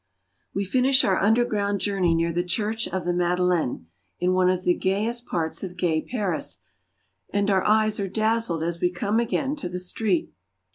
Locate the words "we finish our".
0.51-1.19